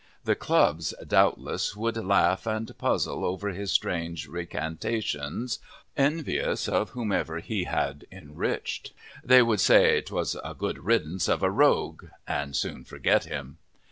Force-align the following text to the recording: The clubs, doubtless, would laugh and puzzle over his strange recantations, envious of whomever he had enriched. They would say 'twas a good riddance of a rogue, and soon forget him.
The 0.23 0.33
clubs, 0.33 0.95
doubtless, 1.05 1.75
would 1.75 1.95
laugh 1.95 2.47
and 2.47 2.75
puzzle 2.79 3.23
over 3.23 3.49
his 3.49 3.71
strange 3.71 4.25
recantations, 4.27 5.59
envious 5.95 6.67
of 6.67 6.89
whomever 6.89 7.37
he 7.39 7.65
had 7.65 8.07
enriched. 8.11 8.93
They 9.23 9.43
would 9.43 9.59
say 9.59 10.01
'twas 10.01 10.35
a 10.43 10.55
good 10.55 10.79
riddance 10.83 11.27
of 11.27 11.43
a 11.43 11.51
rogue, 11.51 12.05
and 12.27 12.55
soon 12.55 12.83
forget 12.83 13.25
him. 13.25 13.59